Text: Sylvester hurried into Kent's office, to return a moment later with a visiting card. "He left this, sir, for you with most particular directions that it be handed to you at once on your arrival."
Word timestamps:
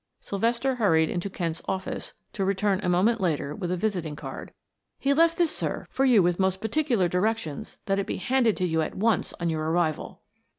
Sylvester 0.19 0.77
hurried 0.77 1.11
into 1.11 1.29
Kent's 1.29 1.61
office, 1.67 2.13
to 2.33 2.43
return 2.43 2.79
a 2.81 2.89
moment 2.89 3.21
later 3.21 3.53
with 3.53 3.71
a 3.71 3.77
visiting 3.77 4.15
card. 4.15 4.51
"He 4.97 5.13
left 5.13 5.37
this, 5.37 5.55
sir, 5.55 5.85
for 5.91 6.05
you 6.05 6.23
with 6.23 6.39
most 6.39 6.59
particular 6.59 7.07
directions 7.07 7.77
that 7.85 7.99
it 7.99 8.07
be 8.07 8.17
handed 8.17 8.57
to 8.57 8.65
you 8.65 8.81
at 8.81 8.95
once 8.95 9.31
on 9.39 9.51
your 9.51 9.69
arrival." 9.69 10.23